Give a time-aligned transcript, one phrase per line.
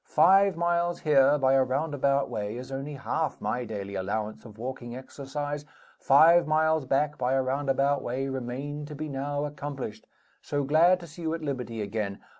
[0.03, 4.95] Five miles here by a roundabout way is only half my daily allowance of walking
[4.95, 5.63] exercise;
[5.99, 10.07] five miles back by a roundabout way remain to be now accomplished.
[10.41, 12.19] So glad to see you at liberty again!